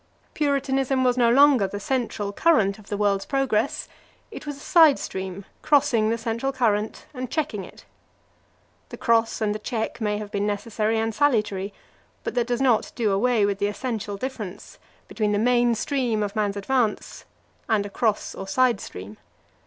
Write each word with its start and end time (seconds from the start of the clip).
Puritanism 0.33 1.03
was 1.03 1.15
no 1.15 1.29
longer 1.29 1.67
the 1.67 1.79
central 1.79 2.33
current 2.33 2.79
of 2.79 2.89
the 2.89 2.97
world's 2.97 3.27
progress, 3.27 3.87
it 4.31 4.47
was 4.47 4.57
a 4.57 4.59
side 4.59 4.97
stream 4.97 5.45
crossing 5.61 6.09
the 6.09 6.17
central 6.17 6.51
current 6.51 7.05
and 7.13 7.29
checking 7.29 7.63
it. 7.63 7.85
The 8.89 8.97
cross 8.97 9.41
and 9.41 9.53
the 9.53 9.59
check 9.59 10.01
may 10.01 10.17
have 10.17 10.31
been 10.31 10.47
necessary 10.47 10.97
and 10.97 11.13
salutary, 11.13 11.71
but 12.23 12.33
that 12.33 12.47
does 12.47 12.61
not 12.61 12.91
do 12.95 13.11
away 13.11 13.45
with 13.45 13.59
the 13.59 13.67
essential 13.67 14.17
difference 14.17 14.79
between 15.07 15.33
the 15.33 15.37
main 15.37 15.75
stream 15.75 16.23
of 16.23 16.35
man's 16.35 16.57
advance 16.57 17.25
and 17.69 17.85
a 17.85 17.89
cross 17.91 18.33
or 18.33 18.47
side 18.47 18.81
stream. 18.81 19.19